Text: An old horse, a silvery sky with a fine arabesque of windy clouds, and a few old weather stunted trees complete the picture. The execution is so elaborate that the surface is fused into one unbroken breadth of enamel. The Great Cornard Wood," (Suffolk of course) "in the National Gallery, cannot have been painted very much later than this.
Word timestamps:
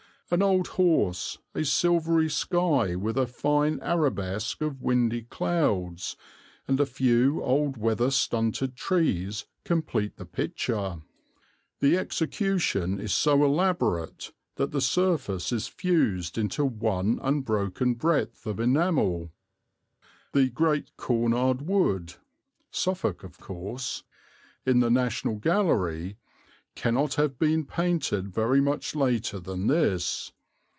An 0.33 0.41
old 0.41 0.67
horse, 0.69 1.39
a 1.53 1.65
silvery 1.65 2.29
sky 2.29 2.95
with 2.95 3.17
a 3.17 3.27
fine 3.27 3.81
arabesque 3.81 4.61
of 4.61 4.81
windy 4.81 5.23
clouds, 5.23 6.15
and 6.69 6.79
a 6.79 6.85
few 6.85 7.43
old 7.43 7.75
weather 7.75 8.09
stunted 8.09 8.77
trees 8.77 9.45
complete 9.65 10.15
the 10.15 10.25
picture. 10.25 11.01
The 11.81 11.97
execution 11.97 12.97
is 12.97 13.13
so 13.13 13.43
elaborate 13.43 14.31
that 14.55 14.71
the 14.71 14.79
surface 14.79 15.51
is 15.51 15.67
fused 15.67 16.37
into 16.37 16.63
one 16.63 17.19
unbroken 17.21 17.95
breadth 17.95 18.45
of 18.47 18.57
enamel. 18.61 19.33
The 20.31 20.47
Great 20.49 20.95
Cornard 20.95 21.63
Wood," 21.63 22.13
(Suffolk 22.71 23.25
of 23.25 23.37
course) 23.37 24.03
"in 24.65 24.79
the 24.79 24.89
National 24.89 25.35
Gallery, 25.35 26.15
cannot 26.73 27.15
have 27.15 27.37
been 27.37 27.65
painted 27.65 28.29
very 28.33 28.61
much 28.61 28.95
later 28.95 29.41
than 29.41 29.67
this. 29.67 30.31